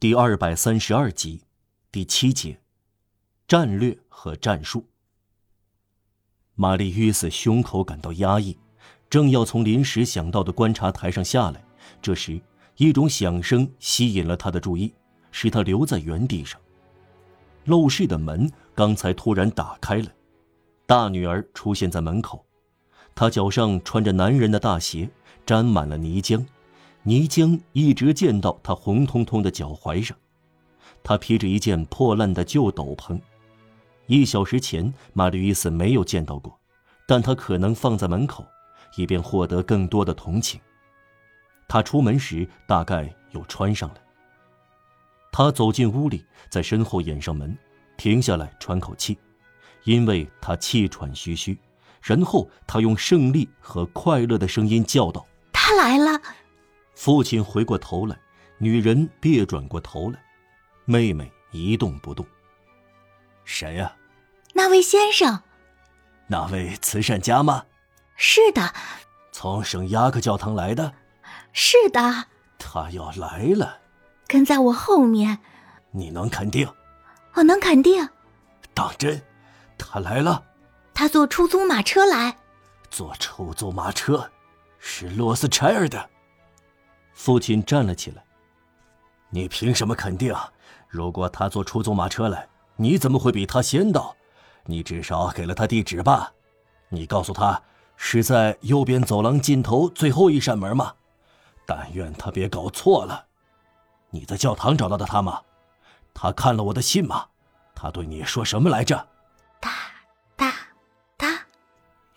[0.00, 1.42] 第二百三十二集，
[1.90, 2.60] 第七节，
[3.48, 4.86] 战略和战术。
[6.54, 8.56] 玛丽·约瑟胸口感到压抑，
[9.10, 11.64] 正要从临时想到的观察台上下来，
[12.00, 12.40] 这时
[12.76, 14.94] 一种响声吸引了他的注意，
[15.32, 16.60] 使他留在原地上。
[17.66, 20.12] 陋室的门刚才突然打开了，
[20.86, 22.46] 大女儿出现在门口，
[23.16, 25.10] 她脚上穿着男人的大鞋，
[25.44, 26.46] 沾满了泥浆。
[27.08, 30.14] 泥浆一直溅到他红彤彤的脚踝上，
[31.02, 33.18] 他披着一件破烂的旧斗篷。
[34.08, 36.60] 一小时前，玛丽·伊斯没有见到过，
[37.06, 38.46] 但他可能放在门口，
[38.96, 40.60] 以便获得更多的同情。
[41.66, 43.96] 他出门时大概又穿上了。
[45.32, 47.56] 他走进屋里，在身后掩上门，
[47.96, 49.16] 停下来喘口气，
[49.84, 51.58] 因为他气喘吁吁。
[52.02, 56.20] 然后他用胜利和快乐的声音叫道：“他来了！”
[56.98, 58.18] 父亲回过头来，
[58.58, 60.18] 女人别转过头来，
[60.84, 62.26] 妹妹一动不动。
[63.44, 63.94] 谁呀？
[64.52, 65.40] 那位先生。
[66.26, 67.64] 那位慈善家吗？
[68.16, 68.74] 是的。
[69.30, 70.92] 从圣雅各教堂来的。
[71.52, 72.00] 是的。
[72.58, 73.78] 他要来了。
[74.26, 75.38] 跟在我后面。
[75.92, 76.68] 你能肯定？
[77.34, 78.08] 我能肯定。
[78.74, 79.22] 当真？
[79.78, 80.42] 他来了。
[80.92, 82.38] 他坐出租马车来。
[82.90, 84.32] 坐出租马车，
[84.80, 86.10] 是罗斯柴尔的。
[87.18, 88.22] 父亲站了起来。
[89.28, 90.32] 你凭什么肯定？
[90.86, 94.16] 如果他坐出租马车来，你怎么会比他先到？
[94.66, 96.32] 你至少给了他地址吧？
[96.88, 97.60] 你告诉他
[97.96, 100.94] 是在右边走廊尽头最后一扇门吗？
[101.66, 103.26] 但愿他别搞错了。
[104.10, 105.42] 你在教堂找到的他吗？
[106.14, 107.26] 他看了我的信吗？
[107.74, 109.08] 他对你说什么来着？
[109.60, 109.70] 哒
[110.36, 110.54] 哒
[111.16, 111.46] 哒。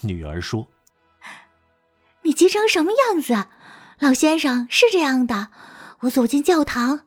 [0.00, 0.66] 女儿说
[2.24, 3.48] ：“你急成什么样子？”
[3.98, 5.48] 老先生是这样的，
[6.00, 7.00] 我走进教堂，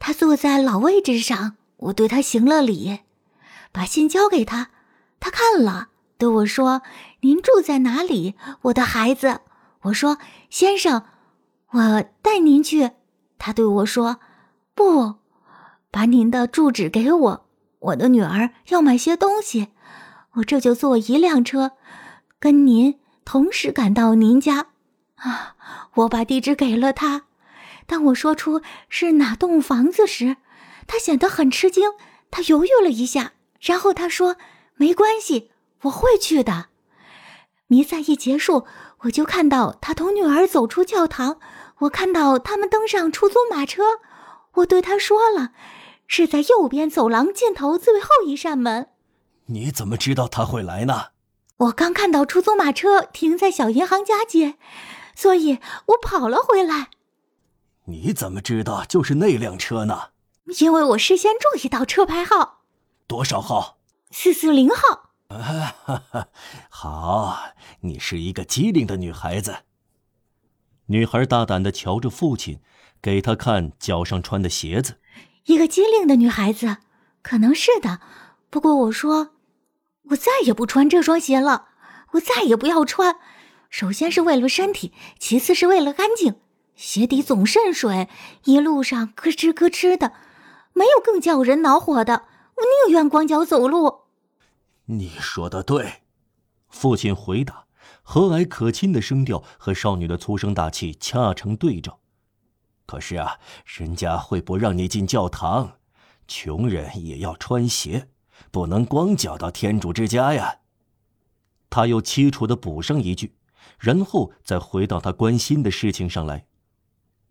[0.00, 3.00] 他坐在老位置上，我对他行了礼，
[3.70, 4.70] 把信交给他，
[5.20, 6.82] 他看了，对我说
[7.22, 9.40] ：“您住在哪里，我的孩子？”
[9.82, 10.18] 我说
[10.50, 11.04] ：“先生，
[11.70, 12.90] 我带您去。”
[13.38, 14.18] 他对我说
[14.74, 15.14] ：“不，
[15.92, 17.46] 把您的住址给我，
[17.78, 19.68] 我的女儿要买些东西，
[20.32, 21.72] 我这就坐一辆车，
[22.40, 24.66] 跟您同时赶到您家。”
[25.22, 25.56] 啊！
[25.94, 27.24] 我把地址给了他，
[27.86, 30.36] 当我说出是哪栋房子时，
[30.86, 31.92] 他显得很吃惊。
[32.30, 34.36] 他犹豫了一下，然后他说
[34.76, 35.50] ：“没关系，
[35.82, 36.66] 我会去的。”
[37.68, 38.66] 弥撒一结束，
[39.00, 41.38] 我就看到他同女儿走出教堂。
[41.80, 43.82] 我看到他们登上出租马车。
[44.54, 45.52] 我对他说了
[46.06, 48.88] ：“是在右边走廊尽头最后一扇门。”
[49.46, 51.06] 你怎么知道他会来呢？
[51.58, 54.56] 我刚看到出租马车停在小银行家街。
[55.14, 56.88] 所以我跑了回来。
[57.86, 60.10] 你怎么知道就是那辆车呢？
[60.60, 62.62] 因为我事先注意到车牌号。
[63.06, 63.78] 多少号？
[64.10, 65.10] 四四零号。
[65.28, 66.28] 啊，
[66.68, 67.38] 好，
[67.80, 69.58] 你是一个机灵的女孩子。
[70.86, 72.60] 女孩大胆的瞧着父亲，
[73.00, 74.98] 给他看脚上穿的鞋子。
[75.46, 76.78] 一个机灵的女孩子，
[77.22, 78.00] 可能是的。
[78.50, 79.30] 不过我说，
[80.10, 81.68] 我再也不穿这双鞋了。
[82.12, 83.16] 我再也不要穿。
[83.72, 86.34] 首先是为了身体，其次是为了干净。
[86.76, 88.06] 鞋底总渗水，
[88.44, 90.12] 一路上咯吱咯吱的，
[90.74, 92.26] 没有更叫人恼火的。
[92.56, 94.02] 我宁愿光脚走路。
[94.84, 96.02] 你说的对，
[96.68, 97.64] 父亲回答，
[98.02, 101.98] 和蔼可亲的声调和少女的粗声大气恰成对照。
[102.84, 105.78] 可是啊，人家会不让你进教堂，
[106.28, 108.10] 穷人也要穿鞋，
[108.50, 110.58] 不能光脚到天主之家呀。
[111.70, 113.32] 他又凄楚的补上一句。
[113.78, 116.46] 然后再回到他关心的事情上来，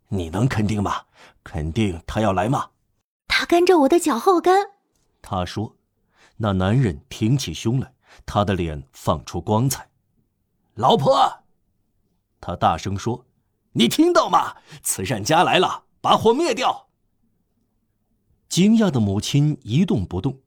[0.10, 1.06] 你能肯定吗？
[1.44, 2.72] 肯定他要来吗？
[3.28, 4.72] 他跟着我的脚后跟。
[5.22, 5.78] 他说
[6.38, 7.94] ：“那男人挺起胸来，
[8.26, 9.90] 他的脸放出光彩。”
[10.76, 11.44] 老婆，
[12.40, 13.26] 他大声说
[13.74, 14.56] ：“你听到吗？
[14.82, 16.88] 慈善家来了，把火灭掉。”
[18.50, 20.42] 惊讶的母亲一动不动，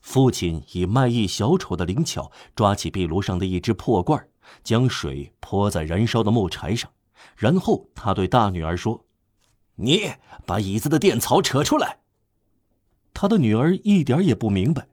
[0.00, 4.28] 父亲以卖艺小丑的灵巧抓起壁炉上的一只破罐
[4.62, 6.90] 将水泼在燃烧的木柴上，
[7.36, 9.04] 然后他对大女儿说
[9.76, 10.12] ：“你
[10.46, 11.98] 把椅子的垫槽扯出来。”
[13.14, 14.88] 他的女儿一点也不明白，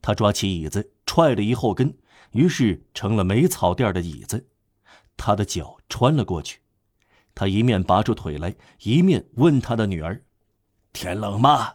[0.00, 1.96] 他抓起椅子踹了一后跟，
[2.32, 4.48] 于是成了没草垫的椅子。
[5.16, 6.60] 他的脚穿了过去，
[7.34, 10.24] 他一面拔出腿来，一面问他的女儿
[10.92, 11.74] ：“天冷吗？”“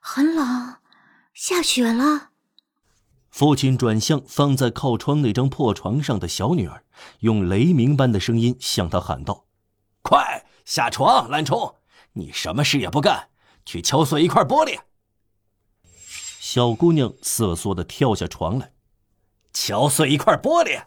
[0.00, 0.76] 很冷，
[1.32, 2.30] 下雪了。”
[3.36, 6.82] 父亲转向放在靠窗那张破床上的小女儿，
[7.18, 9.44] 用雷鸣般的声音向她喊道
[10.00, 11.74] ：“快下床，懒虫！
[12.14, 13.28] 你什么事也不干，
[13.66, 14.78] 去敲碎一块玻璃。
[16.40, 18.72] 小姑娘瑟缩的跳下床来，
[19.52, 20.84] 敲碎一块玻璃。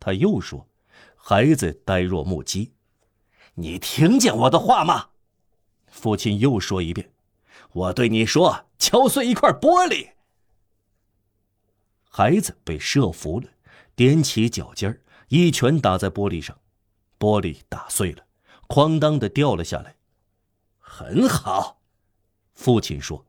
[0.00, 0.66] 他又说
[1.14, 2.72] ：“孩子呆若木鸡。”
[3.54, 5.10] 你听见我的话吗？
[5.86, 7.12] 父亲又说一遍
[7.70, 10.14] ：“我对你说，敲碎一块玻璃。”
[12.12, 13.48] 孩子被射服了，
[13.96, 16.58] 踮起脚尖，一拳打在玻璃上，
[17.18, 18.26] 玻璃打碎了，
[18.68, 19.94] 哐当的掉了下来。
[20.78, 21.80] 很好，
[22.52, 23.24] 父亲说，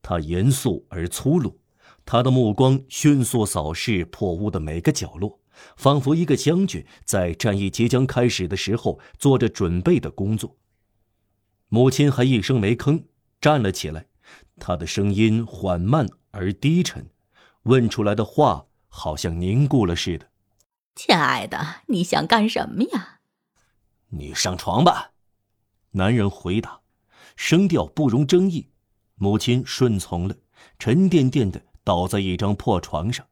[0.00, 1.60] 他严肃而粗鲁，
[2.06, 5.38] 他的目光迅速扫视破屋的每个角落。
[5.76, 10.56] 仿佛一个将军在战役即将开始的时候做着准备的工作。
[11.68, 13.02] 母亲还一声没吭，
[13.40, 14.06] 站了起来，
[14.60, 17.10] 她的声音缓慢而低沉，
[17.68, 20.26] 问出来的话好像凝固了似的。
[20.96, 23.20] “亲爱的，你想干什么呀
[24.08, 25.12] ？”“你上床吧。”
[25.92, 26.80] 男人回答，
[27.36, 28.70] 声调不容争议。
[29.16, 30.34] 母亲顺从了，
[30.78, 33.26] 沉甸甸的倒在一张破床上。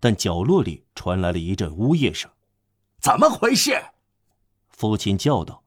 [0.00, 2.28] 但角落里传来了一阵呜咽声
[3.00, 3.80] ，“怎么回事？”
[4.68, 5.62] 父亲叫道。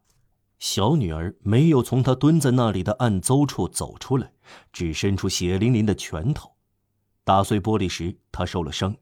[0.59, 4.33] 小女儿没有从他蹲在那里的暗邹处走出来，
[4.73, 6.53] 只伸出血淋淋的拳头。
[7.29, 8.95] 打碎玻璃时，他受了伤。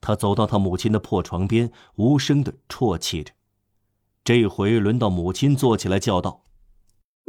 [0.00, 3.32] 他走到他母亲的破床边，无声的啜泣着。
[4.24, 6.42] 这回轮到母亲坐起来叫道：“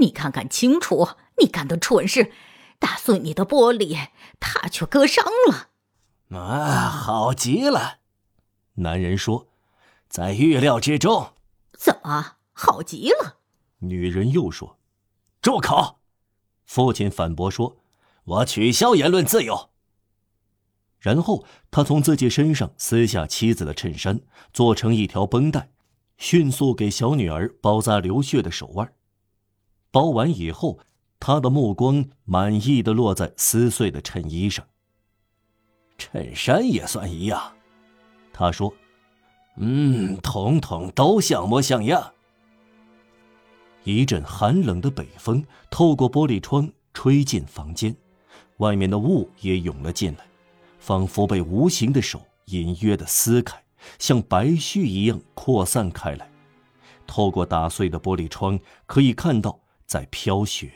[0.02, 1.10] 你看看清楚，
[1.40, 2.32] 你干的蠢事，
[2.80, 4.08] 打碎你的玻璃，
[4.40, 5.70] 他却割伤了。”
[6.36, 8.00] 啊，好极了，
[8.78, 9.50] 男人说，
[10.10, 11.34] 在预料之中。
[11.78, 13.38] 怎么好极了？
[13.82, 14.80] 女人又说
[15.44, 16.00] ：“住口！”
[16.66, 17.78] 父亲反驳说
[18.26, 19.70] ：“我取消言论自由。”
[21.04, 24.22] 然后他从自己身上撕下妻子的衬衫，
[24.54, 25.70] 做成一条绷带，
[26.18, 28.90] 迅速给小女儿包扎流血的手腕。
[29.92, 30.80] 包完以后，
[31.20, 34.66] 他的目光满意的落在撕碎的衬衣上。
[35.98, 37.52] 衬衫也算一样，
[38.32, 38.74] 他说
[39.60, 42.14] ：“嗯，统统都像模像样。”
[43.84, 47.94] 一阵寒冷的北风透过玻璃窗吹进房间，
[48.58, 50.26] 外面的雾也涌了进来，
[50.84, 53.64] 仿佛被无形的手隐约的撕开，
[53.98, 56.30] 像白絮一样扩散开来。
[57.08, 60.74] 透过打碎的玻璃窗，可以看到在飘雪。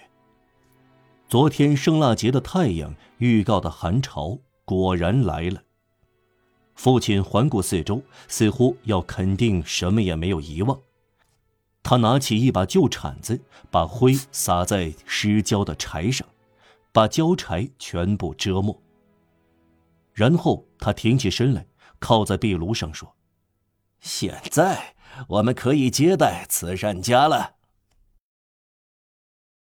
[1.27, 4.39] 昨天圣腊节的太阳预告的寒潮。
[4.63, 5.63] 果然来了。
[6.75, 10.77] 父亲环顾四周，似乎要肯定什么也没有遗忘。
[11.83, 13.39] 他拿起一把旧铲子，
[13.71, 16.27] 把灰撒在湿焦的柴上，
[16.91, 18.77] 把焦柴全部遮没。
[20.17, 21.67] 然后他挺起身来，
[21.99, 23.15] 靠在壁炉上说
[24.01, 24.95] ：“现在
[25.27, 27.56] 我们可以接待慈善家了。”